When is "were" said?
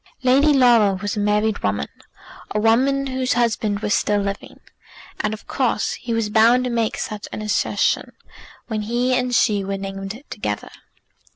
9.63-9.77